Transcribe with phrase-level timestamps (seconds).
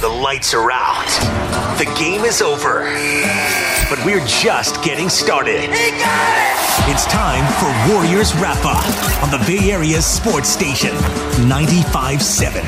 [0.00, 1.08] The lights are out.
[1.76, 2.84] The game is over.
[3.90, 5.60] But we're just getting started.
[6.88, 10.92] It's time for Warriors Wrap Up on the Bay Area's sports station,
[11.50, 12.62] 95.7.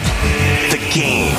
[0.71, 1.35] The game.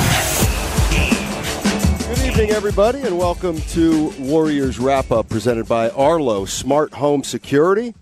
[2.08, 7.94] Good evening, everybody, and welcome to Warriors Wrap Up presented by Arlo Smart Home Security.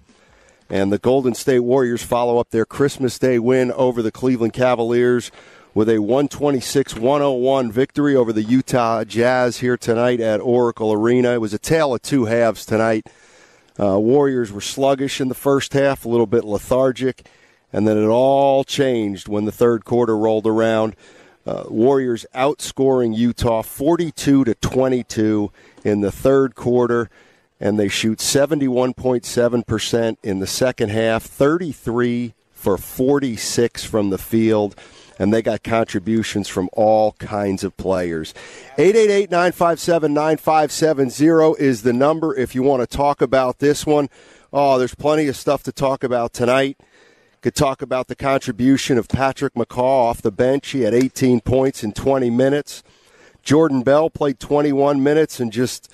[0.71, 5.31] And the Golden State Warriors follow up their Christmas Day win over the Cleveland Cavaliers
[5.75, 11.33] with a 126 101 victory over the Utah Jazz here tonight at Oracle Arena.
[11.33, 13.07] It was a tale of two halves tonight.
[13.81, 17.27] Uh, Warriors were sluggish in the first half, a little bit lethargic,
[17.73, 20.95] and then it all changed when the third quarter rolled around.
[21.47, 25.51] Uh, Warriors outscoring Utah 42 to 22
[25.85, 27.11] in the third quarter
[27.63, 34.75] and they shoot 71.7% in the second half, 33 for 46 from the field,
[35.19, 38.35] and they got contributions from all kinds of players.
[38.79, 44.09] 888 957 9570 is the number if you want to talk about this one.
[44.53, 46.79] Oh, there's plenty of stuff to talk about tonight.
[47.41, 50.71] Could talk about the contribution of Patrick McCaw off the bench.
[50.71, 52.85] He had 18 points in 20 minutes.
[53.43, 55.93] Jordan Bell played 21 minutes and just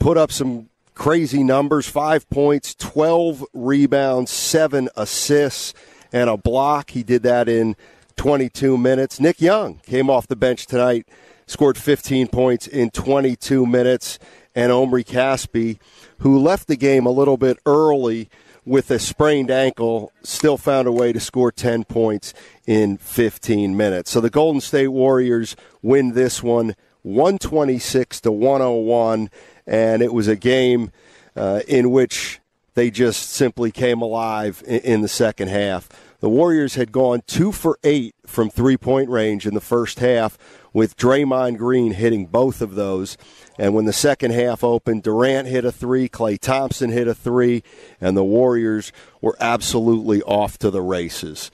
[0.00, 5.72] put up some crazy numbers five points, 12 rebounds, seven assists,
[6.12, 6.90] and a block.
[6.90, 7.76] He did that in
[8.16, 9.20] 22 minutes.
[9.20, 11.06] Nick Young came off the bench tonight,
[11.46, 14.18] scored 15 points in 22 minutes,
[14.54, 15.78] and Omri Caspi,
[16.18, 18.28] who left the game a little bit early
[18.64, 22.34] with a sprained ankle, still found a way to score 10 points
[22.66, 24.10] in 15 minutes.
[24.10, 29.30] So the Golden State Warriors win this one 126 to 101
[29.66, 30.90] and it was a game
[31.36, 32.40] uh, in which
[32.74, 35.88] they just simply came alive in, in the second half.
[36.20, 40.38] The Warriors had gone two for eight from three point range in the first half,
[40.72, 43.16] with Draymond Green hitting both of those.
[43.58, 47.62] And when the second half opened, Durant hit a three, Klay Thompson hit a three,
[48.00, 51.50] and the Warriors were absolutely off to the races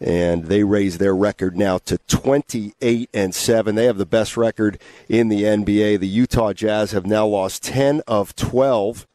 [0.00, 3.74] and they raise their record now to 28 and 7.
[3.74, 4.78] They have the best record
[5.08, 5.98] in the NBA.
[5.98, 9.06] The Utah Jazz have now lost 10 of 12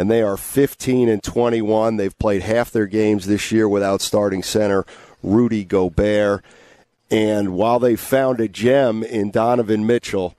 [0.00, 1.98] and they are 15 and 21.
[1.98, 4.86] They've played half their games this year without starting center
[5.22, 6.42] Rudy Gobert.
[7.10, 10.34] And while they found a gem in Donovan Mitchell,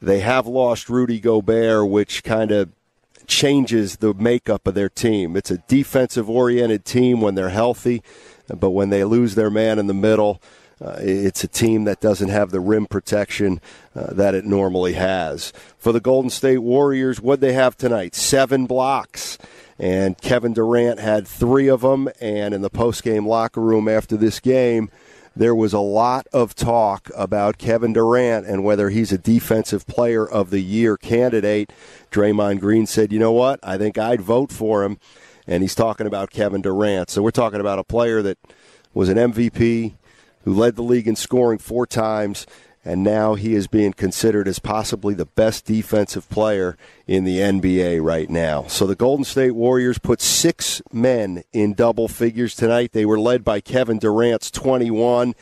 [0.00, 2.70] they have lost Rudy Gobert, which kind of
[3.26, 5.36] changes the makeup of their team.
[5.36, 8.00] It's a defensive oriented team when they're healthy.
[8.46, 10.40] But when they lose their man in the middle,
[10.82, 13.60] uh, it's a team that doesn't have the rim protection
[13.94, 15.52] uh, that it normally has.
[15.78, 18.14] For the Golden State Warriors, what they have tonight?
[18.14, 19.38] Seven blocks.
[19.78, 22.08] And Kevin Durant had three of them.
[22.20, 24.90] And in the postgame locker room after this game,
[25.34, 30.28] there was a lot of talk about Kevin Durant and whether he's a defensive player
[30.28, 31.72] of the year candidate.
[32.10, 33.60] Draymond Green said, you know what?
[33.62, 34.98] I think I'd vote for him
[35.46, 37.10] and he's talking about Kevin Durant.
[37.10, 38.38] So we're talking about a player that
[38.94, 39.94] was an MVP,
[40.44, 42.46] who led the league in scoring four times,
[42.84, 46.76] and now he is being considered as possibly the best defensive player
[47.06, 48.64] in the NBA right now.
[48.66, 52.90] So the Golden State Warriors put six men in double figures tonight.
[52.92, 55.34] They were led by Kevin Durant's 21.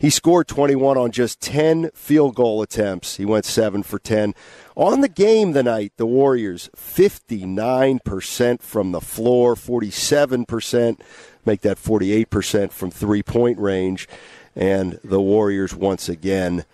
[0.00, 3.16] He scored 21 on just 10 field goal attempts.
[3.16, 4.32] He went 7 for 10.
[4.76, 11.00] On the game tonight, the Warriors 59% from the floor, 47%,
[11.48, 14.06] make that 48% from three point range.
[14.54, 16.64] And the Warriors once again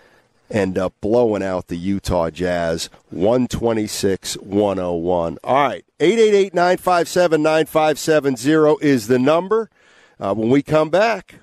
[0.50, 5.38] end up blowing out the Utah Jazz 126 101.
[5.44, 9.71] All right, 888 957 9570 is the number.
[10.19, 11.37] Uh, when we come back,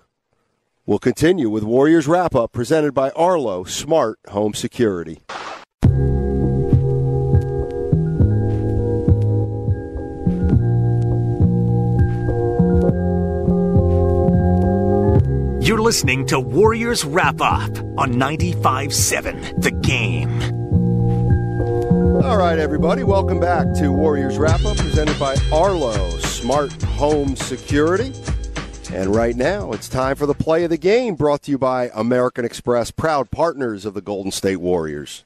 [0.86, 5.22] we'll continue with Warriors Wrap Up presented by Arlo Smart Home Security.
[15.92, 20.32] Listening to Warriors Wrap Up on 95.7 The Game.
[22.24, 28.14] All right, everybody, welcome back to Warriors Wrap Up presented by Arlo Smart Home Security.
[28.94, 31.92] And right now, it's time for the play of the game brought to you by
[31.94, 35.26] American Express, proud partners of the Golden State Warriors.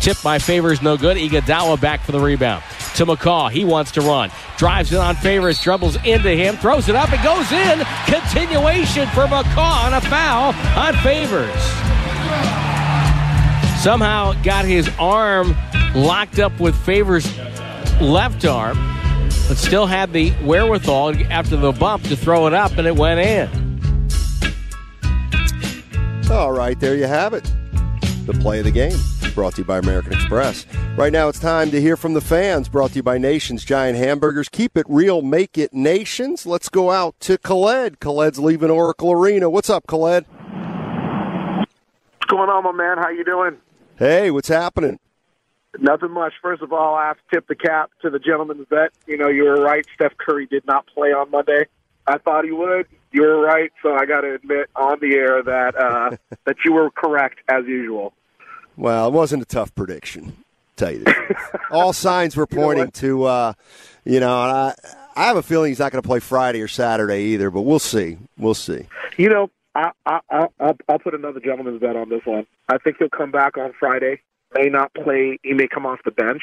[0.00, 1.16] Tip by Favors no good.
[1.16, 2.62] Iguodala back for the rebound.
[3.00, 3.50] To McCaw.
[3.50, 4.30] He wants to run.
[4.58, 5.58] Drives it on Favors.
[5.62, 6.58] Dribbles into him.
[6.58, 7.10] Throws it up.
[7.10, 7.78] It goes in.
[8.04, 11.50] Continuation for McCaw on a foul on Favors.
[13.82, 15.56] Somehow got his arm
[15.94, 17.26] locked up with Favors'
[18.02, 18.76] left arm,
[19.48, 23.18] but still had the wherewithal after the bump to throw it up, and it went
[23.20, 23.48] in.
[26.30, 27.50] All right, there you have it.
[28.26, 28.98] The play of the game
[29.34, 30.66] brought to you by American Express.
[30.96, 32.68] Right now, it's time to hear from the fans.
[32.68, 34.48] Brought to you by Nations Giant Hamburgers.
[34.48, 36.46] Keep it real, make it nations.
[36.46, 38.00] Let's go out to Khaled.
[38.00, 39.48] Khaled's leaving Oracle Arena.
[39.48, 40.24] What's up, Khaled?
[40.26, 41.70] What's
[42.28, 42.98] going on, my man?
[42.98, 43.56] How you doing?
[43.96, 44.98] Hey, what's happening?
[45.78, 46.32] Nothing much.
[46.42, 48.90] First of all, I have to tip the cap to the gentleman's bet.
[49.06, 49.84] You know, you were right.
[49.94, 51.66] Steph Curry did not play on Monday.
[52.06, 52.86] I thought he would.
[53.12, 53.70] You were right.
[53.82, 57.64] So I got to admit on the air that uh, that you were correct as
[57.66, 58.14] usual.
[58.76, 60.36] Well, it wasn't a tough prediction.
[60.76, 61.04] Tell you,
[61.70, 63.52] all signs were pointing you know to, uh,
[64.04, 64.74] you know, and I,
[65.14, 67.78] I have a feeling he's not going to play Friday or Saturday either, but we'll
[67.78, 68.16] see.
[68.38, 68.86] We'll see.
[69.18, 72.46] You know, I, I, I, I'll, I'll put another gentleman's bet on this one.
[72.68, 74.20] I think he'll come back on Friday.
[74.54, 75.38] May not play.
[75.42, 76.42] He may come off the bench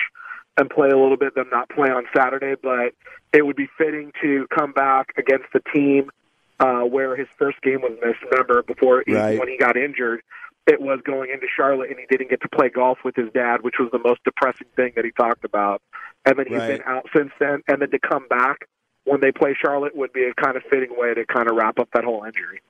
[0.58, 2.54] and play a little bit, then not play on Saturday.
[2.62, 2.94] But
[3.34, 6.12] it would be fitting to come back against the team
[6.60, 8.20] uh, where his first game was missed.
[8.32, 9.40] Remember, before he, Right.
[9.40, 10.22] when he got injured,
[10.68, 13.62] it was going into Charlotte, and he didn't get to play golf with his dad,
[13.62, 15.82] which was the most depressing thing that he talked about.
[16.26, 16.78] And then he's Right.
[16.80, 17.62] been out since then.
[17.68, 18.68] And then to come back
[19.06, 21.80] when they play Charlotte would be a kind of fitting way to kind of wrap
[21.80, 22.62] up that whole injury.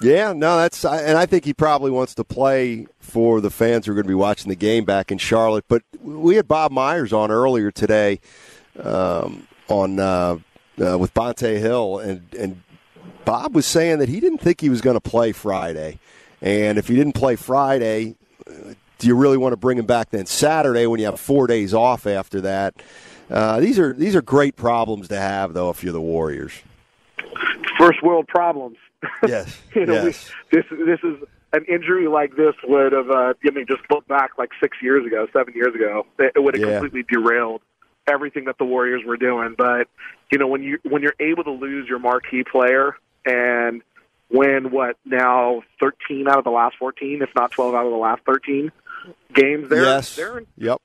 [0.00, 3.92] Yeah, no, that's and I think he probably wants to play for the fans who
[3.92, 5.64] are going to be watching the game back in Charlotte.
[5.68, 8.18] But we had Bob Myers on earlier today
[8.82, 10.38] um, on uh,
[10.84, 12.62] uh, with Bonta Hill, and and
[13.24, 16.00] Bob was saying that he didn't think he was going to play Friday,
[16.44, 18.14] and if he didn't play Friday,
[18.98, 21.74] do you really want to bring him back then Saturday when you have four days
[21.74, 22.74] off after that?
[23.30, 26.52] Uh, these are these are great problems to have, though, if you're the Warriors.
[27.78, 28.76] First world problems.
[29.28, 30.30] Yes, you know, yes.
[30.50, 31.18] we, this this is
[31.52, 33.10] an injury like this would have.
[33.10, 36.42] Uh, I mean, just look back like six years ago, seven years ago, it, it
[36.42, 36.78] would have Yeah.
[36.80, 37.60] completely derailed
[38.06, 39.54] everything that the Warriors were doing.
[39.58, 39.88] But
[40.32, 42.96] you know, when you when you're able to lose your marquee player
[43.26, 43.82] and
[44.34, 47.96] win what now 13 out of the last 14, if not 12 out of the
[47.96, 48.72] last 13
[49.32, 50.82] games, they're yes, they're in yep.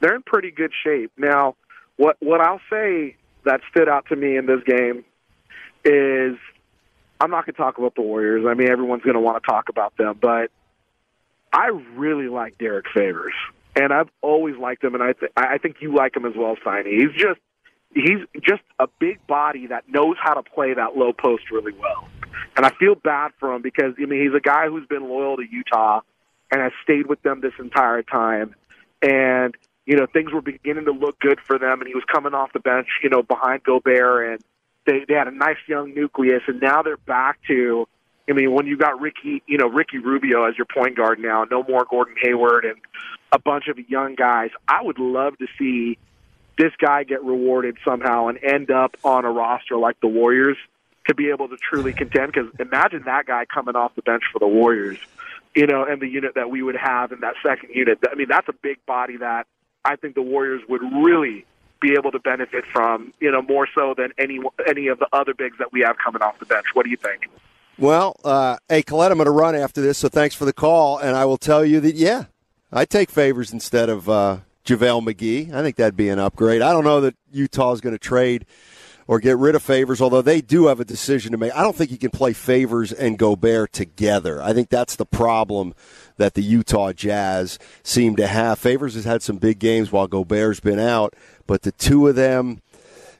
[0.00, 1.12] they're in pretty good shape.
[1.16, 1.54] Now,
[1.96, 5.04] what what I'll say that stood out to me in this game
[5.84, 6.36] is
[7.20, 8.44] I'm not going to talk about the Warriors.
[8.46, 10.50] I mean, everyone's going to want to talk about them, but
[11.52, 13.34] I really like Derrick Favors,
[13.74, 16.56] and I've always liked him, and I th- I think you like him as well,
[16.64, 16.90] Siney.
[16.90, 17.40] He's just
[17.94, 22.08] he's just a big body that knows how to play that low post really well,
[22.56, 25.36] and I feel bad for him because I mean he's a guy who's been loyal
[25.36, 26.00] to Utah
[26.50, 28.54] and has stayed with them this entire time,
[29.02, 29.54] and
[29.86, 32.52] you know things were beginning to look good for them, and he was coming off
[32.52, 34.44] the bench, you know, behind Gobert, and
[34.86, 37.86] they they had a nice young nucleus, and now they're back to.
[38.30, 41.44] I mean, when you got Ricky, you know, Ricky Rubio as your point guard now,
[41.50, 42.76] no more Gordon Hayward and
[43.32, 44.50] a bunch of young guys.
[44.68, 45.96] I would love to see
[46.58, 50.58] this guy get rewarded somehow and end up on a roster like the Warriors
[51.08, 52.32] to be able to truly contend.
[52.32, 54.98] Because imagine that guy coming off the bench for the Warriors,
[55.54, 57.98] you know, and the unit that we would have in that second unit.
[58.10, 59.46] I mean, that's a big body that
[59.84, 61.44] I think the Warriors would really
[61.80, 65.34] be able to benefit from, you know, more so than any any of the other
[65.34, 66.66] bigs that we have coming off the bench.
[66.74, 67.28] What do you think?
[67.78, 70.98] Well, uh, hey, Colette, I'm going to run after this, so thanks for the call.
[70.98, 72.24] And I will tell you that, yeah,
[72.72, 75.52] I take Favors instead of uh, JaVale McGee.
[75.54, 76.60] I think that'd be an upgrade.
[76.60, 78.46] I don't know that Utah is going to trade
[79.08, 81.56] or get rid of Favors, although they do have a decision to make.
[81.56, 84.40] I don't think you can play Favors and Gobert together.
[84.40, 85.74] I think that's the problem
[86.18, 88.58] that the Utah Jazz seem to have.
[88.58, 91.14] Favors has had some big games while Gobert's been out,
[91.46, 92.60] but the two of them.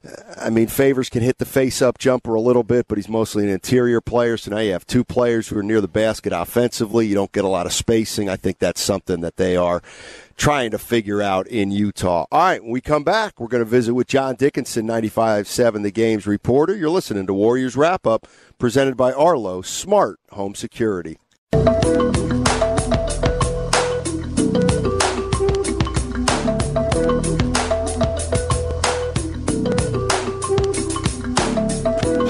[0.07, 3.09] Uh, I mean, Favors can hit the face up jumper a little bit, but he's
[3.09, 4.37] mostly an interior player.
[4.37, 7.09] So now you have two players who are near the basket offensively.
[7.09, 8.29] You don't get a lot of spacing.
[8.29, 9.83] I think that's something that they are
[10.39, 12.25] trying to figure out in Utah.
[12.31, 15.91] All right, when we come back, we're going to visit with John Dickinson, 95.7 The
[15.91, 16.75] Games reporter.
[16.75, 18.27] You're listening to Warriors Wrap Up,
[18.57, 21.19] presented by Arlo Smart Home Security.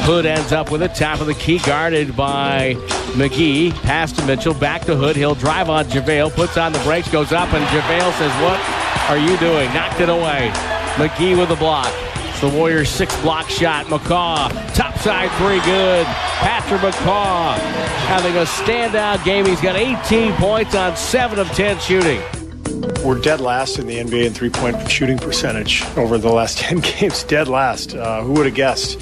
[0.08, 0.94] Hood ends up with it.
[0.94, 2.72] Top of the key, guarded by
[3.12, 3.74] McGee.
[3.82, 4.54] Pass to Mitchell.
[4.54, 5.16] Back to Hood.
[5.16, 6.32] He'll drive on JaVale.
[6.32, 7.10] Puts on the brakes.
[7.10, 8.58] Goes up, and JaVale says, What
[9.10, 9.68] are you doing?
[9.74, 10.50] Knocked it away.
[10.94, 11.92] McGee with the block.
[12.30, 13.84] It's the Warriors' six block shot.
[13.88, 16.06] McCaw, topside three, good.
[16.06, 17.58] Patrick McCaw
[18.06, 19.44] having a standout game.
[19.44, 22.22] He's got 18 points on 7 of 10 shooting.
[23.04, 26.78] We're dead last in the NBA in three point shooting percentage over the last 10
[26.80, 27.24] games.
[27.24, 27.94] Dead last.
[27.94, 28.98] Uh, who would have guessed?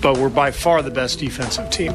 [0.00, 1.94] But we're by far the best defensive team.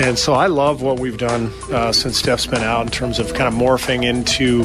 [0.00, 3.34] And so I love what we've done uh, since Steph's been out in terms of
[3.34, 4.64] kind of morphing into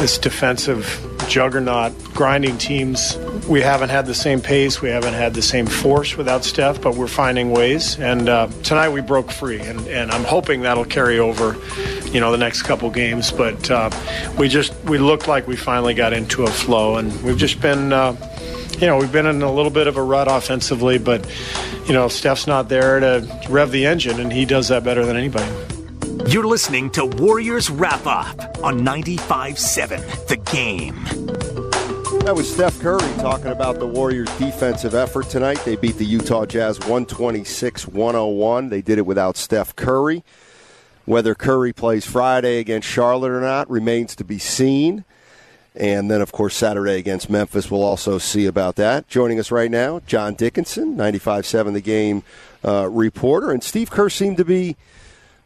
[0.00, 3.16] this defensive juggernaut, grinding teams.
[3.48, 6.96] We haven't had the same pace, we haven't had the same force without Steph, but
[6.96, 7.98] we're finding ways.
[8.00, 11.56] And uh, tonight we broke free, and, and I'm hoping that'll carry over,
[12.10, 13.30] you know, the next couple games.
[13.30, 13.90] But uh,
[14.38, 17.92] we just we looked like we finally got into a flow, and we've just been.
[17.92, 18.16] Uh,
[18.80, 21.24] you know, we've been in a little bit of a rut offensively, but,
[21.86, 25.16] you know, Steph's not there to rev the engine, and he does that better than
[25.16, 25.50] anybody.
[26.26, 31.04] You're listening to Warriors Wrap Up on 95.7 The Game.
[32.24, 35.60] That was Steph Curry talking about the Warriors' defensive effort tonight.
[35.66, 38.70] They beat the Utah Jazz 126 101.
[38.70, 40.24] They did it without Steph Curry.
[41.04, 45.04] Whether Curry plays Friday against Charlotte or not remains to be seen.
[45.74, 49.08] And then, of course, Saturday against Memphis, we'll also see about that.
[49.08, 52.22] Joining us right now, John Dickinson, 95.7 The Game
[52.64, 53.50] uh, reporter.
[53.50, 54.76] And Steve Kerr seemed to be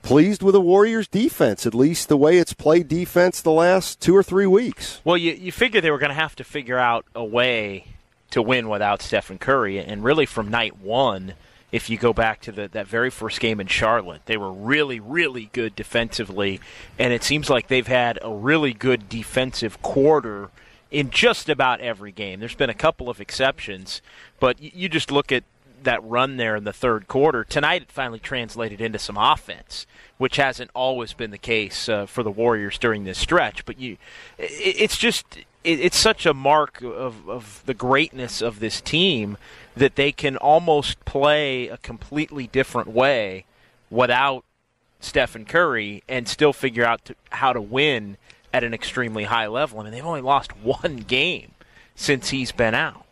[0.02, 4.14] pleased with the Warriors' defense, at least the way it's played defense the last two
[4.14, 5.00] or three weeks.
[5.02, 7.87] Well, you, you figure they were going to have to figure out a way
[8.30, 9.78] to win without Stephen Curry.
[9.78, 11.35] And really, from night one–
[11.71, 14.23] if you go back to the, that very first game in Charlotte.
[14.27, 16.61] They were really, really good defensively,
[16.99, 20.51] and it seems like they've had a really good defensive quarter
[20.91, 22.41] in just about every game.
[22.41, 24.01] There's been a couple of exceptions,
[24.41, 25.45] but you just look at
[25.83, 27.45] that run there in the third quarter.
[27.45, 32.23] Tonight it finally translated into some offense, which hasn't always been the case uh, for
[32.23, 33.65] the Warriors during this stretch.
[33.65, 33.97] But you,
[34.39, 35.25] it's just
[35.65, 39.37] it's such a mark of, of the greatness of this team
[39.78, 43.44] that they can almost play a completely different way
[43.90, 44.44] without
[45.00, 48.16] Stephen Curry and still figure out to, how to win
[48.52, 49.80] at an extremely high level.
[49.80, 51.52] I mean, they've only lost one game
[51.94, 53.04] since he's been out.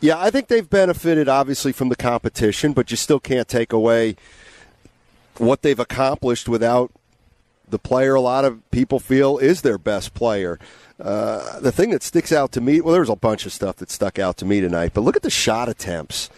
[0.00, 4.16] Yeah, I think they've benefited obviously from the competition, but you still can't take away
[5.38, 6.90] what they've accomplished without
[7.72, 10.60] the player a lot of people feel is their best player.
[11.00, 13.90] Uh, the thing that sticks out to me, well, there's a bunch of stuff that
[13.90, 16.30] stuck out to me tonight, but look at the shot attempts.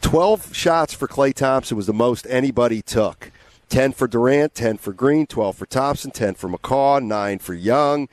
[0.00, 3.30] 12 shots for Klay Thompson was the most anybody took.
[3.68, 8.08] 10 for Durant, 10 for Green, 12 for Thompson, 10 for McCaw, 9 for Young.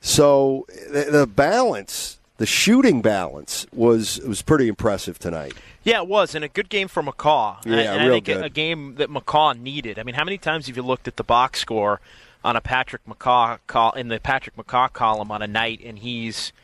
[0.00, 2.09] So the balance,
[2.40, 5.52] the shooting balance was was pretty impressive tonight.
[5.84, 7.62] Yeah, it was, and a good game for McCaw.
[7.66, 8.42] Yeah, and, real I think good.
[8.42, 9.98] a game that McCaw needed.
[9.98, 12.00] I mean, how many times have you looked at the box score
[12.42, 16.54] on a Patrick McCaw call in the Patrick McCaw column on a night, and he's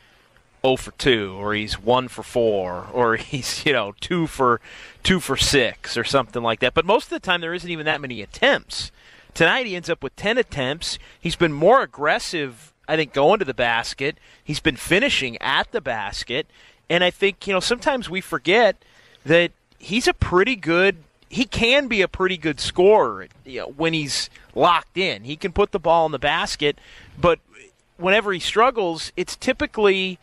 [0.63, 4.59] 0 for 2, or he's 1 for 4, or he's you know 2 for
[5.03, 6.73] 2 for 6, or something like that.
[6.73, 8.91] But most of the time, there isn't even that many attempts.
[9.35, 10.97] Tonight, he ends up with 10 attempts.
[11.19, 14.17] He's been more aggressive, I think, going to the basket.
[14.43, 16.47] He's been finishing at the basket,
[16.89, 18.77] and I think you know sometimes we forget
[19.25, 20.97] that he's a pretty good
[21.29, 25.23] he can be a pretty good scorer you know, when he's locked in.
[25.23, 26.79] He can put the ball in the basket,
[27.19, 27.39] but
[27.97, 30.19] whenever he struggles, it's typically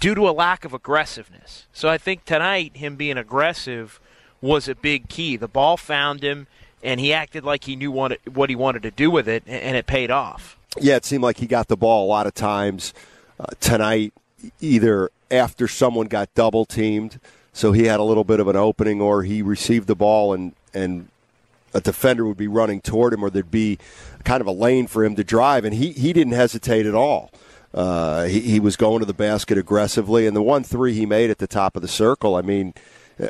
[0.00, 1.66] due to a lack of aggressiveness.
[1.72, 4.00] So I think tonight, him being aggressive
[4.40, 5.36] was a big key.
[5.36, 6.46] The ball found him,
[6.82, 9.76] and he acted like he knew what, what he wanted to do with it, and
[9.76, 10.56] it paid off.
[10.76, 12.92] Yeah, it seemed like he got the ball a lot of times
[13.40, 14.12] uh, tonight,
[14.60, 17.20] either after someone got double teamed,
[17.52, 20.54] so he had a little bit of an opening, or he received the ball and
[20.74, 21.08] and
[21.74, 23.78] a defender would be running toward him, or there'd be
[24.24, 27.30] kind of a lane for him to drive, and he he didn't hesitate at all.
[27.74, 31.30] Uh, he, he was going to the basket aggressively, and the one three he made
[31.30, 32.36] at the top of the circle.
[32.36, 32.74] I mean,
[33.22, 33.28] uh,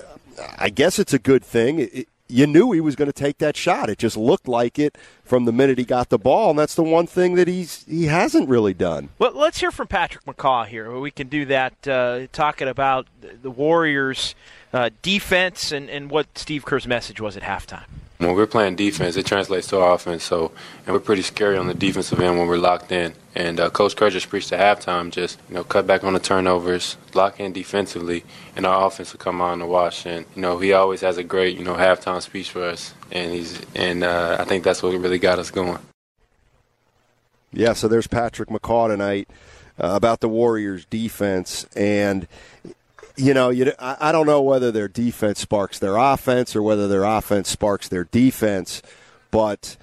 [0.56, 1.80] I guess it's a good thing.
[1.80, 3.88] It, you knew he was going to take that shot.
[3.88, 6.82] It just looked like it from the minute he got the ball, and that's the
[6.82, 9.08] one thing that he's he hasn't really done.
[9.18, 10.98] Well, let's hear from Patrick McCaw here.
[10.98, 14.34] We can do that uh, talking about the Warriors'
[14.72, 17.86] uh, defense and, and what Steve Kerr's message was at halftime.
[18.18, 20.24] When we're playing defense, it translates to our offense.
[20.24, 20.50] So,
[20.84, 23.14] and we're pretty scary on the defensive end when we're locked in.
[23.36, 26.18] And uh, Coach Kerr just preached at halftime, just you know, cut back on the
[26.18, 28.24] turnovers, lock in defensively,
[28.56, 30.04] and our offense will come on the wash.
[30.04, 33.32] And you know, he always has a great you know halftime speech for us, and
[33.32, 35.78] he's and uh, I think that's what really got us going.
[37.52, 39.28] Yeah, so there's Patrick McCaw tonight
[39.78, 42.26] uh, about the Warriors' defense, and
[43.18, 46.88] you know, you, I, I don't know whether their defense sparks their offense or whether
[46.88, 48.82] their offense sparks their defense,
[49.30, 49.76] but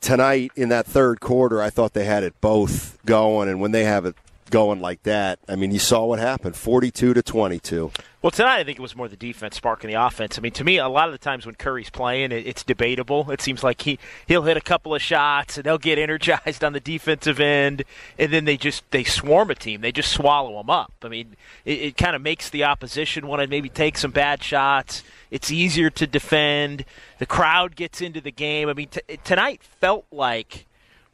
[0.00, 3.84] tonight in that third quarter, I thought they had it both going, and when they
[3.84, 4.14] have it
[4.48, 5.38] going like that.
[5.48, 7.90] I mean, you saw what happened 42 to 22.
[8.20, 10.36] Well, tonight I think it was more the defense sparking the offense.
[10.36, 13.30] I mean, to me, a lot of the times when Curry's playing, it, it's debatable.
[13.30, 16.72] It seems like he he'll hit a couple of shots and they'll get energized on
[16.72, 17.84] the defensive end,
[18.18, 19.82] and then they just they swarm a team.
[19.82, 20.92] They just swallow them up.
[21.02, 24.42] I mean, it, it kind of makes the opposition want to maybe take some bad
[24.42, 25.04] shots.
[25.30, 26.84] It's easier to defend.
[27.20, 28.68] The crowd gets into the game.
[28.68, 30.66] I mean, t- tonight felt like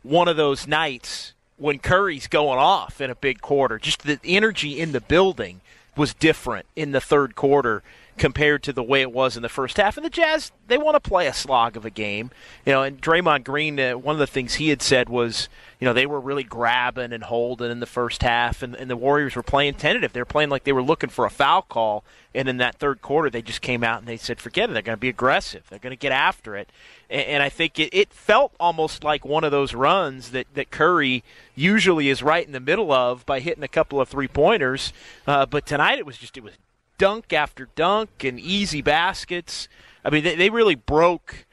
[0.03, 3.79] one of those nights when Curry's going off in a big quarter.
[3.79, 5.61] Just the energy in the building
[5.97, 7.83] was different in the third quarter
[8.17, 9.97] compared to the way it was in the first half.
[9.97, 12.31] And the Jazz, they want to play a slog of a game,
[12.65, 12.83] you know.
[12.83, 15.49] And Draymond Green, uh, one of the things he had said was,
[15.81, 18.97] you know, they were really grabbing and holding in the first half, and, and the
[18.97, 20.13] Warriors were playing tentative.
[20.13, 22.05] They were playing like they were looking for a foul call.
[22.37, 24.73] And in that third quarter, they just came out and they said, forget it.
[24.73, 25.63] They're going to be aggressive.
[25.71, 26.69] They're going to get after it.
[27.09, 30.73] And, and I think it, it felt almost like one of those runs that, that
[30.73, 31.23] Curry
[31.55, 34.93] usually is right in the middle of by hitting a couple of three pointers.
[35.29, 36.55] Uh, but tonight it was just, it was
[36.99, 39.69] dunk after dunk and easy baskets.
[40.05, 41.47] I mean, they, they really broke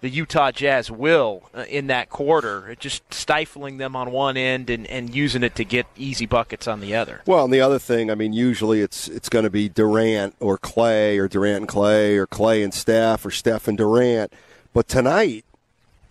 [0.00, 4.86] the Utah Jazz will uh, in that quarter, just stifling them on one end and,
[4.86, 7.22] and using it to get easy buckets on the other.
[7.26, 10.56] Well, and the other thing, I mean, usually it's it's going to be Durant or
[10.56, 14.32] Klay or Durant and Klay or Klay and Steph or Steph and Durant.
[14.72, 15.44] But tonight,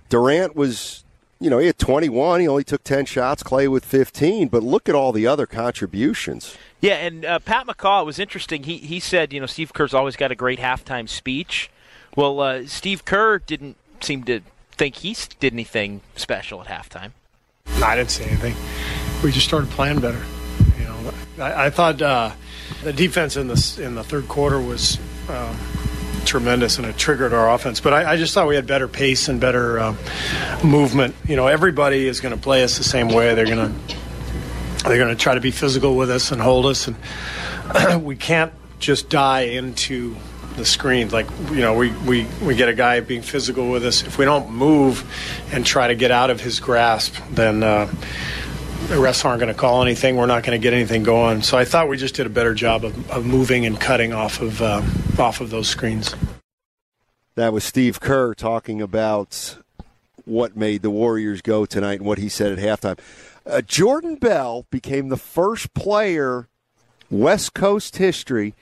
[0.10, 1.06] Durant was,
[1.40, 2.42] you know, he had 21.
[2.42, 3.44] He only took 10 shots.
[3.44, 4.48] Klay with 15.
[4.48, 6.58] But look at all the other contributions.
[6.82, 8.64] Yeah, and uh, Pat McCaw, it was interesting.
[8.64, 11.72] He he said, you know, Steve Kerr's always got a great halftime speech.
[12.16, 14.42] Well, uh, Steve Kerr didn't seem to
[14.72, 17.12] think he did anything special at halftime.
[17.84, 18.56] I didn't say anything.
[19.24, 20.24] We just started playing better.
[20.80, 22.32] You know, I, I thought uh,
[22.84, 25.58] the defense in the in the third quarter was um,
[26.28, 27.80] tremendous and it triggered our offense.
[27.80, 29.96] But I, I, just thought we had better pace and better uh,
[30.64, 31.16] movement.
[31.28, 33.34] You know, everybody is going to play us the same way.
[33.34, 33.96] They're going to
[34.84, 38.54] they're going to try to be physical with us and hold us, and we can't
[38.80, 40.16] just die into
[40.56, 41.14] the screens.
[41.14, 44.04] Like you know, we, we, we get a guy being physical with us.
[44.04, 45.06] If we don't move
[45.52, 47.92] and try to get out of his grasp, then uh,
[48.88, 50.16] the refs aren't going to call anything.
[50.16, 51.42] We're not going to get anything going.
[51.42, 54.40] So I thought we just did a better job of, of moving and cutting off
[54.42, 54.82] of uh,
[55.20, 56.16] off of those screens.
[57.36, 59.58] That was Steve Kerr talking about
[60.24, 62.98] what made the Warriors go tonight and what he said at halftime.
[63.46, 66.48] Uh, Jordan Bell became the first player
[67.10, 68.54] West Coast history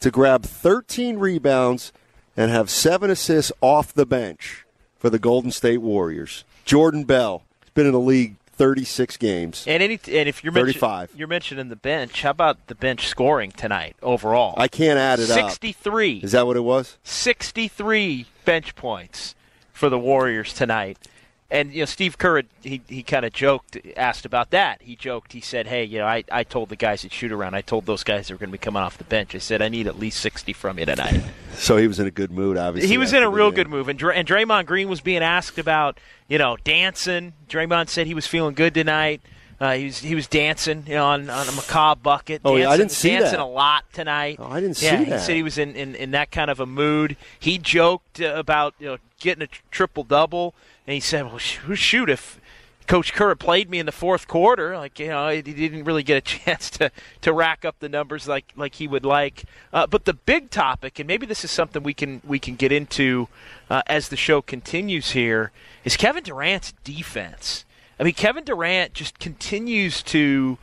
[0.00, 1.92] to grab 13 rebounds
[2.36, 4.66] and have seven assists off the bench
[4.98, 6.44] for the Golden State Warriors.
[6.64, 9.64] Jordan Bell has been in the league 36 games.
[9.66, 11.00] And any and if you're 35.
[11.00, 14.54] Mention, you're mentioning the bench, how about the bench scoring tonight overall?
[14.56, 15.42] I can't add it 63.
[15.44, 15.50] up.
[15.50, 16.18] 63.
[16.18, 16.98] Is that what it was?
[17.04, 19.34] 63 bench points
[19.72, 20.98] for the Warriors tonight.
[21.52, 24.80] And you know, Steve Kerr, he he kind of joked, asked about that.
[24.80, 25.34] He joked.
[25.34, 27.54] He said, "Hey, you know, I, I told the guys at shoot around.
[27.54, 29.34] I told those guys that were going to be coming off the bench.
[29.34, 31.22] I said I need at least sixty from you tonight."
[31.54, 32.56] So he was in a good mood.
[32.56, 33.86] Obviously, he was in a real good mood.
[33.86, 37.34] And Dr- and Draymond Green was being asked about you know dancing.
[37.50, 39.20] Draymond said he was feeling good tonight.
[39.60, 42.40] Uh, he was he was dancing, you know, on, on a McCaw bucket.
[42.44, 43.40] Oh, dancing, yeah, I didn't see dancing that.
[43.40, 44.38] a lot tonight.
[44.40, 45.20] Oh, I didn't yeah, see that.
[45.20, 47.16] he said he was in, in, in that kind of a mood.
[47.38, 50.54] He joked uh, about you know getting a triple double,
[50.86, 52.40] and he said, "Well, shoot, if
[52.86, 56.18] Coach Kerr played me in the fourth quarter, like you know, he didn't really get
[56.18, 56.90] a chance to
[57.22, 60.98] to rack up the numbers like like he would like." Uh, but the big topic,
[60.98, 63.28] and maybe this is something we can we can get into
[63.70, 65.52] uh, as the show continues here,
[65.84, 67.64] is Kevin Durant's defense.
[67.98, 70.58] I mean, Kevin Durant just continues to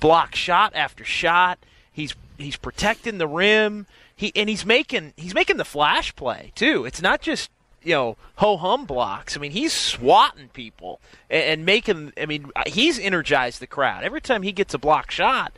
[0.00, 1.58] block shot after shot.
[1.92, 3.86] He's he's protecting the rim.
[4.14, 6.84] He and he's making he's making the flash play too.
[6.84, 7.50] It's not just
[7.84, 9.36] you know ho hum blocks.
[9.36, 12.12] I mean, he's swatting people and, and, making.
[12.20, 15.52] I mean, he's energized the crowd every time he gets a block shot.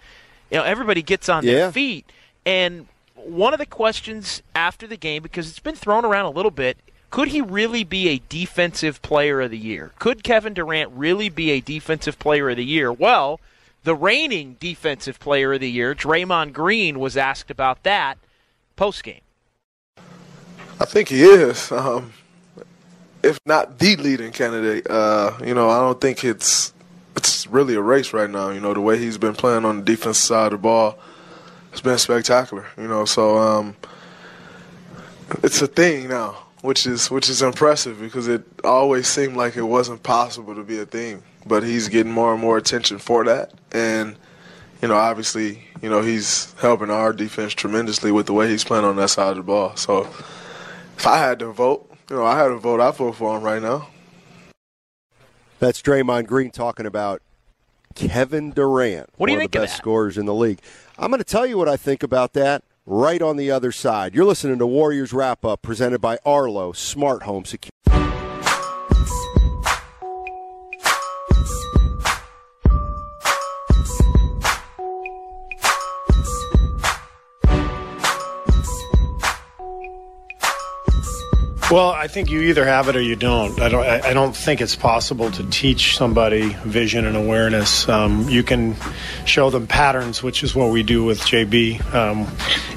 [0.50, 1.52] You know, everybody gets on yeah.
[1.52, 2.10] their feet.
[2.44, 6.50] And one of the questions after the game, because it's been thrown around a little
[6.50, 6.78] bit,
[7.10, 9.92] could he really be a defensive player of the year?
[9.98, 12.92] Could Kevin Durant really be a defensive player of the year?
[12.92, 13.40] Well,
[13.84, 18.18] the reigning defensive player of the year, Draymond Green, was asked about that
[18.76, 19.20] post game.
[20.78, 22.12] I think he is, um,
[23.22, 24.86] if not the leading candidate.
[24.88, 26.74] Uh, you know, I don't think it's
[27.16, 28.50] it's really a race right now.
[28.50, 30.98] You know, the way he's been playing on the defensive side of the ball
[31.70, 32.66] has been spectacular.
[32.76, 33.76] You know, so um,
[35.42, 39.62] it's a thing now, which is which is impressive because it always seemed like it
[39.62, 41.22] wasn't possible to be a thing.
[41.46, 44.14] But he's getting more and more attention for that, and
[44.82, 48.84] you know, obviously, you know, he's helping our defense tremendously with the way he's playing
[48.84, 49.74] on that side of the ball.
[49.76, 50.06] So
[50.96, 52.80] if I had to vote, you know, I had to vote.
[52.80, 53.88] I vote for him right now.
[55.58, 57.22] That's Draymond Green talking about
[57.94, 59.08] Kevin Durant.
[59.16, 59.82] What do you one think of of the best that?
[59.82, 60.60] scorers in the league.
[60.98, 64.14] I'm going to tell you what I think about that right on the other side.
[64.14, 67.70] You're listening to Warriors Wrap Up presented by Arlo Smart Home Security.
[81.76, 83.60] Well, I think you either have it or you don't.
[83.60, 83.84] I don't.
[83.84, 87.86] I don't think it's possible to teach somebody vision and awareness.
[87.86, 88.76] Um, you can
[89.26, 91.84] show them patterns, which is what we do with JB.
[91.94, 92.24] Um,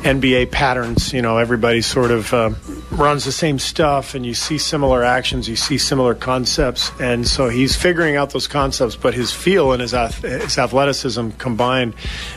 [0.03, 1.13] NBA patterns.
[1.13, 2.49] You know, everybody sort of uh,
[2.91, 7.49] runs the same stuff, and you see similar actions, you see similar concepts, and so
[7.49, 8.95] he's figuring out those concepts.
[8.95, 11.93] But his feel and his ath- his athleticism combined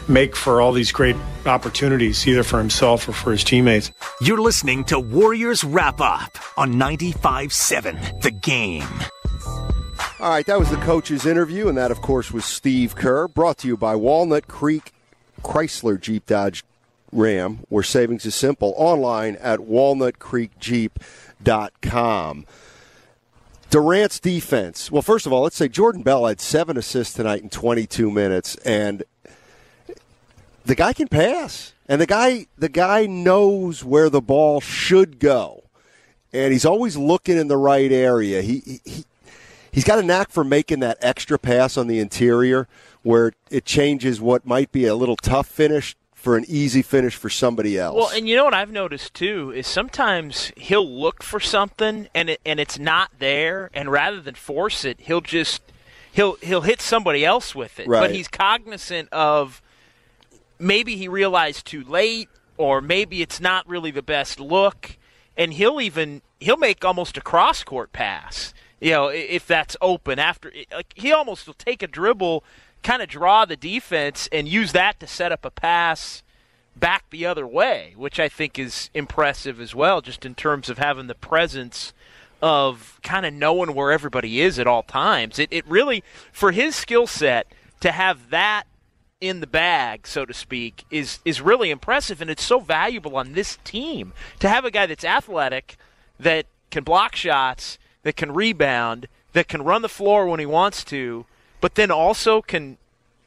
[0.08, 3.90] make for all these great opportunities, either for himself or for his teammates.
[4.20, 8.86] You're listening to Warriors Wrap Up on 95 7, The Game.
[10.20, 13.58] All right, that was the coach's interview, and that, of course, was Steve Kerr, brought
[13.58, 14.92] to you by Walnut Creek
[15.42, 16.64] Chrysler Jeep Dodge
[17.12, 18.74] Ram, where savings is simple.
[18.76, 22.46] Online at walnutcreekjeep.com.
[23.70, 24.90] Durant's defense.
[24.90, 28.56] Well, first of all, let's say Jordan Bell had seven assists tonight in 22 minutes,
[28.56, 29.04] and
[30.64, 35.62] the guy can pass, and the guy the guy knows where the ball should go,
[36.34, 38.42] and he's always looking in the right area.
[38.42, 39.04] He, he, he
[39.72, 42.68] he's got a knack for making that extra pass on the interior
[43.02, 47.28] where it changes what might be a little tough finish for an easy finish for
[47.28, 47.96] somebody else.
[47.96, 52.30] Well, and you know what I've noticed too is sometimes he'll look for something and
[52.30, 55.62] it, and it's not there, and rather than force it, he'll just
[56.12, 57.88] he'll he'll hit somebody else with it.
[57.88, 58.02] Right.
[58.02, 59.60] But he's cognizant of
[60.60, 64.96] maybe he realized too late, or maybe it's not really the best look,
[65.36, 68.54] and he'll even he'll make almost a cross court pass.
[68.80, 72.44] You know, if that's open after, like he almost will take a dribble,
[72.82, 76.22] kind of draw the defense, and use that to set up a pass
[76.74, 80.78] back the other way, which I think is impressive as well, just in terms of
[80.78, 81.92] having the presence
[82.40, 85.38] of kind of knowing where everybody is at all times.
[85.38, 87.46] It, it really, for his skill set,
[87.80, 88.64] to have that
[89.20, 93.34] in the bag, so to speak, is is really impressive, and it's so valuable on
[93.34, 95.76] this team to have a guy that's athletic,
[96.18, 100.82] that can block shots, that can rebound, that can run the floor when he wants
[100.82, 101.24] to,
[101.62, 102.76] but then also can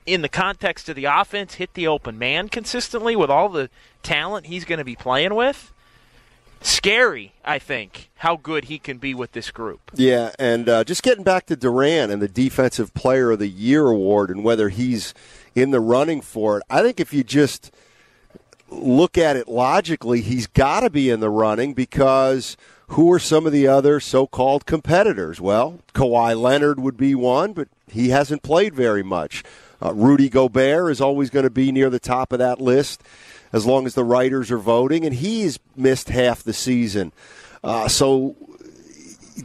[0.06, 3.72] in the context of the offense, hit the open man consistently with all the
[4.04, 5.72] talent he's going to be playing with.
[6.62, 9.92] Scary, I think, how good he can be with this group.
[9.96, 13.88] Yeah, and uh, just getting back to Durant and the Defensive Player of the Year
[13.88, 15.14] award and whether he's
[15.56, 16.64] in the running for it.
[16.70, 17.72] I think if you just
[18.70, 22.58] look at it logically, he's got to be in the running because
[22.90, 25.42] who are some of the other so-called competitors?
[25.42, 29.44] Well, Kawhi Leonard would be one, but he hasn't played very much.
[29.82, 33.04] Uh, Rudy Gobert is always going to be near the top of that list
[33.52, 37.12] as long as the writers are voting, and he's missed half the season.
[37.64, 38.36] Uh, so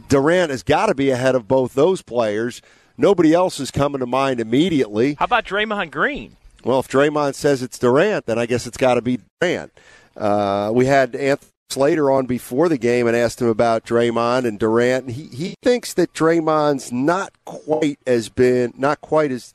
[0.09, 2.61] Durant has got to be ahead of both those players.
[2.97, 5.15] Nobody else is coming to mind immediately.
[5.15, 6.35] How about Draymond Green?
[6.63, 9.71] Well, if Draymond says it's Durant, then I guess it's got to be Durant.
[10.15, 14.59] Uh, we had Anthony Slater on before the game and asked him about Draymond and
[14.59, 15.05] Durant.
[15.05, 19.53] And he, he thinks that Draymond's not quite as been not quite as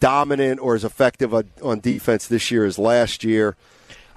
[0.00, 3.56] dominant or as effective on, on defense this year as last year.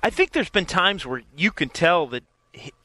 [0.02, 2.24] I think there's been times where you can tell that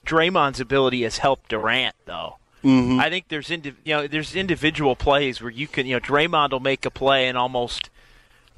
[0.07, 2.37] Draymond's ability has helped Durant, though.
[2.65, 3.01] Mm-hmm.
[3.01, 6.61] I think there's you know there's individual plays where you can you know Draymond will
[6.61, 7.89] make a play and almost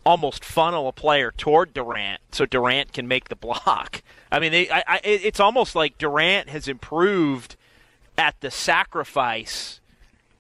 [0.05, 4.03] almost funnel a player toward Durant so Durant can make the block.
[4.33, 7.55] I mean, they, I, I, it's almost like Durant has improved
[8.19, 9.81] at the sacrifice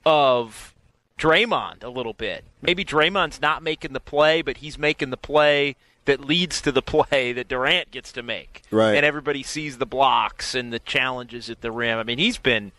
[0.04, 0.74] of
[1.18, 2.44] Draymond a little bit.
[2.60, 6.82] Maybe Draymond's not making the play, but he's making the play that leads to the
[6.94, 8.62] play that Durant gets to make.
[8.70, 8.94] Right.
[8.94, 11.98] And everybody sees the blocks and the challenges at the rim.
[11.98, 12.72] I mean, he's been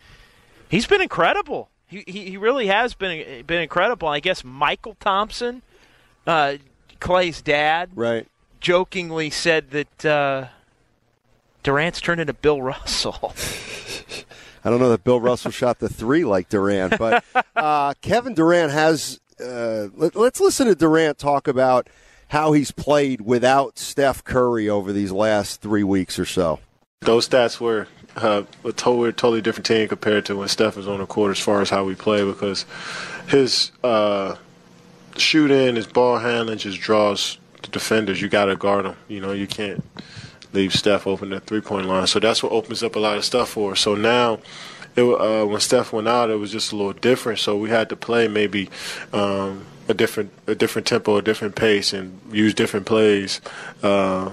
[0.68, 1.70] he's been incredible.
[1.86, 4.08] He he, he really has been been incredible.
[4.08, 5.62] I guess Mychal Thompson,
[6.26, 6.56] uh,
[7.00, 8.26] Klay's dad, Right.
[8.60, 10.46] jokingly said that uh,
[11.64, 13.34] Durant's turned into Bill Russell.
[14.64, 17.24] I don't know that Bill Russell shot the three like Durant, but
[17.56, 19.20] uh, Kevin Durant has.
[19.40, 21.88] Uh, let, us listen to Durant talk about
[22.28, 26.60] how he's played without Steph Curry over these last three weeks or so.
[27.00, 31.00] Those stats were uh, a totally, totally different team compared to when Steph was on
[31.00, 32.64] the court as far as how we play because
[33.26, 34.36] his uh,
[35.16, 38.22] shooting, his ball handling just draws the defenders.
[38.22, 38.96] You got to guard them.
[39.08, 39.84] You know, you can't
[40.54, 42.06] leave Steph open at three point line.
[42.06, 43.80] So that's what opens up a lot of stuff for us.
[43.80, 44.38] So now,
[44.96, 47.40] it, uh, when Steph went out, it was just a little different.
[47.40, 48.70] So we had to play maybe
[49.12, 53.40] um, a different a different tempo, a different pace, and use different plays.
[53.82, 54.32] Uh,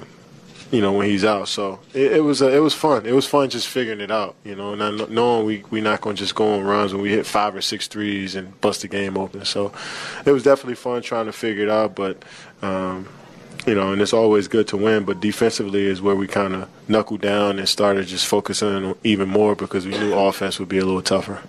[0.71, 3.05] you know when he's out, so it, it was uh, it was fun.
[3.05, 4.35] It was fun just figuring it out.
[4.45, 7.25] You know, knowing we we not going to just go on runs when we hit
[7.25, 9.43] five or six threes and bust the game open.
[9.43, 9.73] So
[10.25, 11.95] it was definitely fun trying to figure it out.
[11.95, 12.23] But
[12.61, 13.09] um,
[13.65, 15.03] you know, and it's always good to win.
[15.03, 19.29] But defensively is where we kind of knuckled down and started just focusing on even
[19.29, 21.41] more because we knew offense would be a little tougher.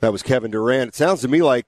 [0.00, 0.88] That was Kevin Durant.
[0.88, 1.66] It sounds to me like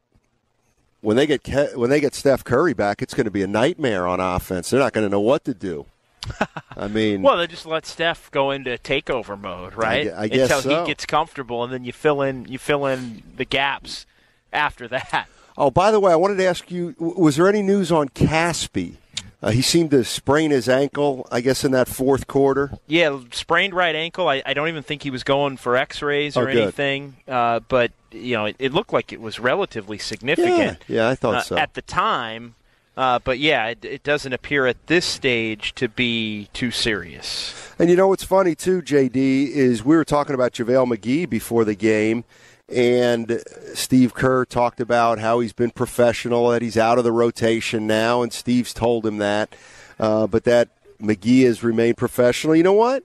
[1.01, 3.47] when they get Ke- when they get Steph Curry back, it's going to be a
[3.47, 4.71] nightmare on offense.
[4.71, 5.87] They're not going to know what to do.
[6.77, 10.09] I mean, well, they just let Steph go into takeover mode, right?
[10.09, 10.81] I, I guess Until so.
[10.81, 14.07] he gets comfortable, and then you fill in you fill in the gaps
[14.53, 15.29] after that.
[15.57, 18.97] Oh, by the way, I wanted to ask you: was there any news on Caspi?
[19.43, 22.79] Uh, he seemed to sprain his ankle, I guess, in that fourth quarter.
[22.87, 24.27] Yeah, sprained right ankle.
[24.27, 27.17] I, I don't even think he was going for X-rays or Oh, anything.
[27.29, 30.79] Uh, but you know, it, it looked like it was relatively significant.
[30.89, 31.59] Yeah, yeah, I thought uh, so.
[31.59, 32.55] at the time.
[32.97, 37.53] Uh, but yeah, it, it doesn't appear at this stage to be too serious.
[37.79, 41.65] And you know what's funny too, JD, is we were talking about JaVale McGee before
[41.67, 42.25] the game,
[42.69, 43.43] and
[43.75, 48.23] Steve Kerr talked about how he's been professional, that he's out of the rotation now,
[48.23, 49.55] and Steve's told him that,
[49.99, 50.69] uh, but that
[51.01, 52.57] McGee has remained professional.
[52.57, 53.05] You know what?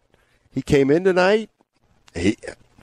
[0.51, 1.49] He came in tonight.
[2.15, 2.37] He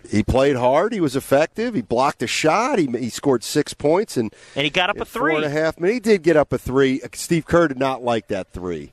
[0.09, 0.93] he played hard.
[0.93, 1.75] He was effective.
[1.75, 2.79] He blocked a shot.
[2.79, 5.47] He, he scored six points and And he got up a Four and three.
[5.47, 5.95] a half minutes.
[6.07, 7.01] He did get up a three.
[7.13, 8.93] Steve Kerr did not like that three.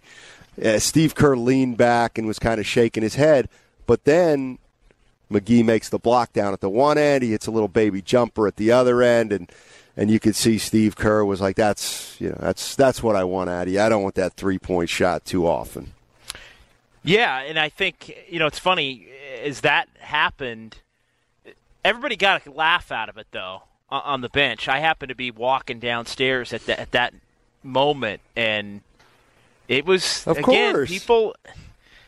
[0.63, 3.47] Uh, Steve Kerr leaned back and was kind of shaking his head,
[3.85, 4.57] but then
[5.33, 7.23] McGee makes the block down at the one end.
[7.23, 9.51] He hits a little baby jumper at the other end, and
[9.97, 13.23] and you could see Steve Kerr was like, "That's you know that's that's what I
[13.23, 13.81] want out of you.
[13.81, 15.93] I don't want that three point shot too often."
[17.03, 19.07] Yeah, and I think you know it's funny
[19.43, 20.77] as that happened.
[21.83, 24.67] Everybody got a laugh out of it though on- the bench.
[24.69, 27.13] I happened to be walking downstairs at that at that
[27.61, 28.81] moment, and
[29.67, 30.89] it was Of again course.
[30.89, 31.35] people.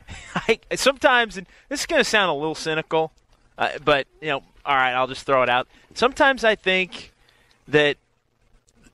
[0.36, 3.12] I sometimes, and this is going to sound a little cynical,
[3.58, 5.68] uh, but you know, all right, I'll just throw it out.
[5.94, 7.12] Sometimes I think
[7.68, 7.98] that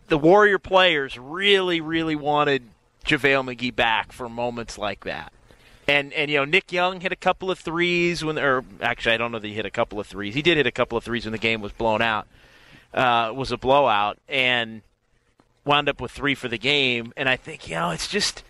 [0.07, 2.63] the Warrior players really, really wanted
[3.05, 5.31] JaVale McGee back for moments like that.
[5.87, 9.17] And and you know Nick Young hit a couple of threes when, or actually I
[9.17, 10.35] don't know that he hit a couple of threes.
[10.35, 12.27] He did hit a couple of threes when the game was blown out.
[12.93, 14.81] Uh, was a blowout and
[15.63, 17.13] wound up with three for the game.
[17.15, 18.43] And I think you know it's just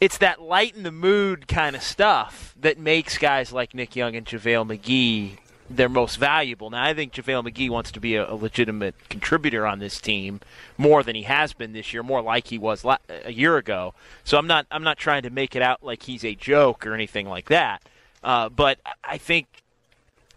[0.00, 4.26] it's that lighten the mood kind of stuff that makes guys like Nick Young and
[4.26, 6.70] JaVale McGee their most valuable.
[6.70, 10.40] Now, I think JaVale McGee wants to be a, a legitimate contributor on this team
[10.78, 13.94] more than he has been this year, more like he was la- a year ago.
[14.24, 16.94] So I'm not I'm not trying to make it out like he's a joke or
[16.94, 17.82] anything like that.
[18.22, 19.46] Uh, but I think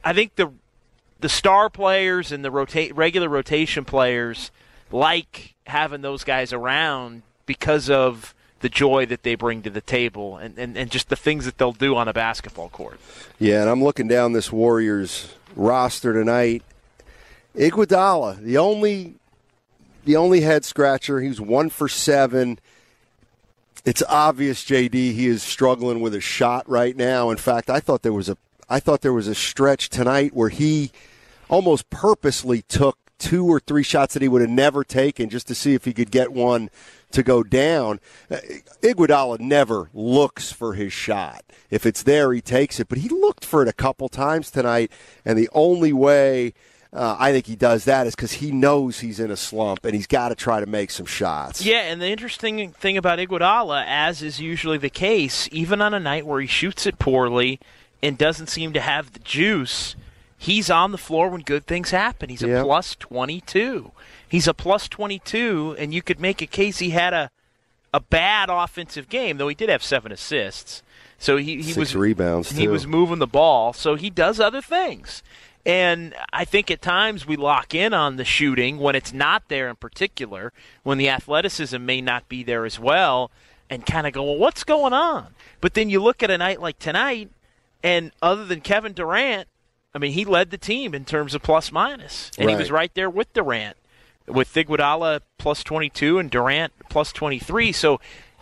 [0.03, 0.51] I think the
[1.19, 4.51] the star players and the rota- regular rotation players
[4.91, 10.37] like having those guys around because of the joy that they bring to the table
[10.37, 12.99] and, and, and just the things that they'll do on a basketball court.
[13.39, 16.63] Yeah, and I'm looking down this Warriors roster tonight.
[17.55, 19.15] Iguodala, the only
[20.05, 21.21] the only head scratcher.
[21.21, 22.59] He's one for seven.
[23.85, 27.29] It's obvious, JD, he is struggling with a shot right now.
[27.29, 28.37] In fact, I thought there was a
[28.69, 30.91] I thought there was a stretch tonight where he
[31.49, 35.55] almost purposely took two or three shots that he would have never taken just to
[35.55, 36.69] see if he could get one
[37.11, 37.99] to go down.
[38.29, 38.37] Uh,
[38.81, 41.43] Iguodala never looks for his shot.
[41.69, 42.87] If it's there, he takes it.
[42.87, 44.91] But he looked for it a couple times tonight,
[45.25, 46.53] and the only way
[46.91, 49.93] uh, I think he does that is because he knows he's in a slump and
[49.93, 51.63] he's got to try to make some shots.
[51.63, 55.99] Yeah, and the interesting thing about Iguodala, as is usually the case, even on a
[55.99, 57.59] night where he shoots it poorly
[58.01, 59.95] and doesn't seem to have the juice,
[60.35, 62.29] he's on the floor when good things happen.
[62.29, 62.63] He's a Yep.
[62.65, 63.91] plus 22.
[64.29, 67.31] He's a plus 22, and you could make a case he had a
[67.91, 70.83] a bad offensive game, though he did have seven assists.
[71.17, 72.71] So he, he Six was rebounds, He too.
[72.71, 75.23] was moving the ball, so he does other things.
[75.65, 79.67] And I think at times we lock in on the shooting when it's not there
[79.69, 83.31] in particular, when the athleticism may not be there as well,
[83.69, 85.33] and kind of go, well, what's going on?
[85.59, 87.29] But then you look at a night like tonight,
[87.83, 89.47] and other than Kevin Durant,
[89.93, 92.93] I mean, he led the team in terms of plus minus, and he was right
[92.93, 93.75] there with Durant,
[94.29, 97.71] with Iguodala plus 22 and Durant plus 23.
[97.71, 97.99] So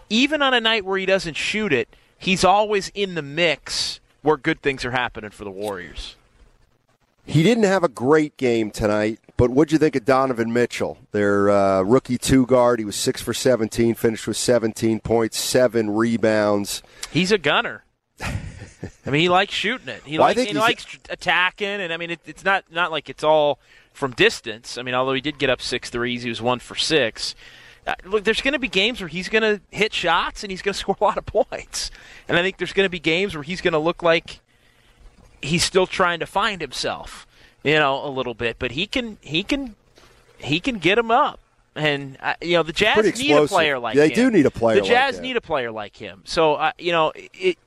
[0.10, 4.38] even on a night where he doesn't shoot it, he's always in the mix where
[4.38, 6.16] good things are happening for the Warriors.
[7.26, 11.50] He didn't have a great game tonight, but what'd you think of Donovan Mitchell, their
[11.50, 12.80] uh, rookie two guard?
[12.80, 16.82] He was six for 17, finished with 17 points, seven rebounds.
[17.12, 17.84] He's a gunner.
[18.22, 20.04] I mean, he likes shooting it.
[20.06, 23.24] He, Well, likes, he likes attacking, and I mean, it, it's not not like it's
[23.24, 23.60] all
[23.98, 24.78] from distance.
[24.78, 27.34] I mean, although he did get up six threes, he was one for six.
[27.88, 30.62] Uh, look, there's going to be games where he's going to hit shots and he's
[30.62, 31.90] going to score a lot of points,
[32.28, 34.40] and I think there's going to be games where he's going to look like
[35.42, 37.26] he's still trying to find himself,
[37.64, 38.58] you know, a little bit.
[38.60, 39.76] But he can he can
[40.38, 41.40] he can get him up.
[41.76, 44.16] And uh, you know the Jazz need a player like They him.
[44.16, 45.22] do need a player The like Jazz that.
[45.22, 46.22] need a player like him.
[46.26, 47.58] So uh, you know it.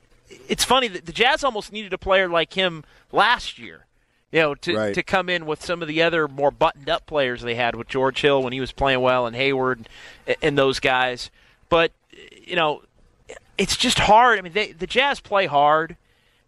[0.47, 3.85] It's funny that the Jazz almost needed a player like him last year.
[4.31, 4.93] You know, to Right.
[4.93, 7.87] to come in with some of the other more buttoned up players they had with
[7.89, 9.87] George Hill when he was playing well and Hayward
[10.25, 11.29] and, and those guys.
[11.69, 11.91] But
[12.45, 12.83] you know,
[13.57, 14.39] it's just hard.
[14.39, 15.95] I mean, they, the Jazz play hard,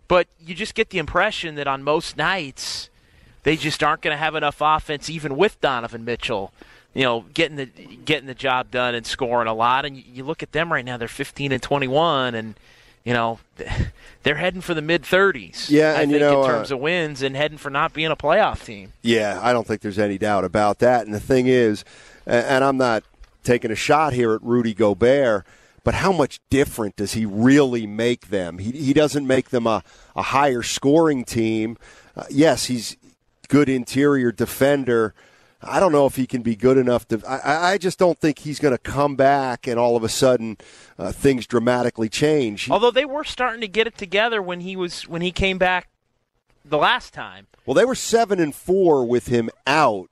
[0.07, 2.89] but you just get the impression that on most nights
[3.43, 6.53] they just aren't going to have enough offense, even with Donovan Mitchell.
[6.93, 9.83] You know, getting the getting the job done and scoring a lot.
[9.83, 12.55] And you, you look at them right now; they're 15 and 21, and
[13.03, 13.39] you know
[14.23, 15.69] they're heading for the mid 30s.
[15.69, 18.11] Yeah, I and you know, in terms uh, of wins and heading for not being
[18.11, 18.93] a playoff team.
[19.01, 21.05] Yeah, I don't think there's any doubt about that.
[21.05, 21.83] And the thing is,
[22.25, 23.03] and I'm not
[23.43, 25.45] taking a shot here at Rudy Gobert,
[25.83, 28.57] but how much different does he really make them?
[28.57, 29.83] He, he doesn't make them a,
[30.15, 31.77] a higher scoring team.
[32.15, 32.95] Uh, yes, he's
[33.49, 35.13] good interior defender.
[35.65, 37.21] I don't know if he can be good enough to.
[37.27, 40.57] I, I just don't think he's going to come back and all of a sudden
[40.97, 42.69] uh, things dramatically change.
[42.69, 45.89] Although they were starting to get it together when he was when he came back
[46.65, 47.47] the last time.
[47.65, 50.09] Well, they were seven and four with him out.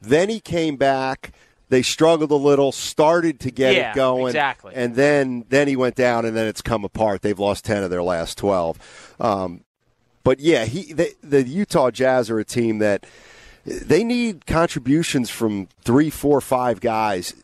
[0.00, 1.32] Then he came back.
[1.68, 4.74] They struggled a little, started to get Yeah, it going, exactly.
[4.74, 7.22] and then then he went down, and then it's come apart.
[7.22, 8.78] They've lost ten of their last twelve.
[9.18, 9.64] Um,
[10.22, 13.06] but yeah, he they, the Utah Jazz are a team that
[13.64, 17.34] they need contributions from three, four, five guys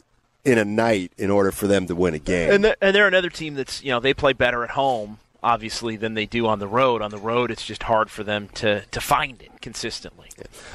[0.45, 2.51] in a night in order for them to win a game.
[2.51, 5.97] And they're, and they're another team that's you know they play better at home obviously
[5.97, 7.03] than they do on the road.
[7.03, 10.29] On the road, it's just hard for them to to find it consistently.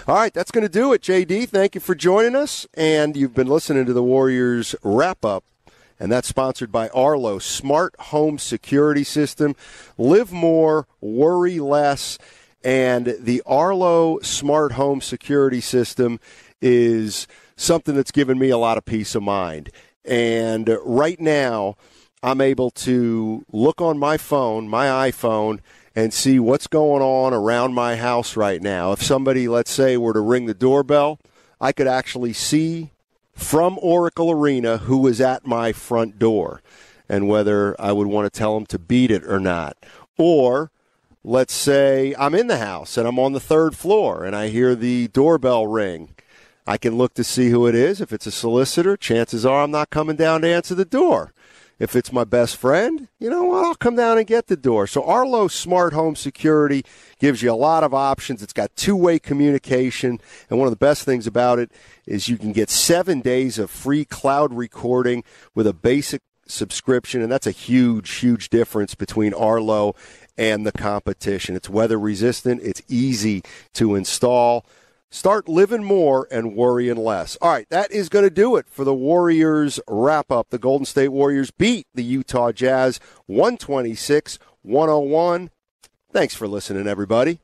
[0.07, 1.49] All right, that's going to do it, JD.
[1.49, 2.67] Thank you for joining us.
[2.73, 5.43] And you've been listening to the Warriors wrap up,
[5.99, 9.55] and that's sponsored by Arlo Smart Home Security System.
[9.97, 12.17] Live more, worry less.
[12.63, 16.19] And the Arlo Smart Home Security System
[16.61, 19.69] is something that's given me a lot of peace of mind.
[20.05, 21.75] And right now,
[22.21, 25.59] I'm able to look on my phone, my iPhone,
[25.95, 28.93] and see what's going on around my house right now.
[28.93, 31.19] If somebody, let's say, were to ring the doorbell,
[31.59, 32.91] I could actually see
[33.33, 36.61] from Oracle Arena who is at my front door
[37.09, 39.75] and whether I would want to tell them to beat it or not.
[40.17, 40.71] Or
[41.23, 44.75] let's say I'm in the house and I'm on the third floor and I hear
[44.75, 46.15] the doorbell ring.
[46.65, 48.01] I can look to see who it is.
[48.01, 51.33] If it's a solicitor, chances are I'm not coming down to answer the door.
[51.79, 53.65] If it's my best friend, you know what?
[53.65, 54.85] I'll come down and get the door.
[54.87, 56.85] So Arlo Smart Home Security
[57.19, 58.41] gives you a lot of options.
[58.41, 61.71] It's got two-way communication, and one of the best things about it
[62.05, 65.23] is you can get seven days of free cloud recording
[65.55, 69.95] with a basic subscription, and that's a huge, huge difference between Arlo
[70.37, 71.55] and the competition.
[71.55, 72.61] It's weather resistant.
[72.63, 73.43] It's easy
[73.73, 74.65] to install.
[75.09, 77.37] Start living more and worrying less.
[77.41, 80.49] All right, that is going to do it for the Warriors wrap up.
[80.49, 85.51] The Golden State Warriors beat the Utah Jazz 126 101.
[86.11, 87.39] Thanks for listening, everybody.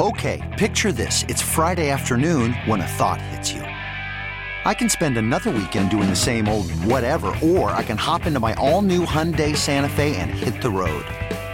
[0.00, 1.24] Okay, picture this.
[1.28, 3.62] It's Friday afternoon when a thought hits you.
[3.62, 8.40] I can spend another weekend doing the same old whatever, or I can hop into
[8.40, 11.06] my all new Hyundai Santa Fe and hit the road.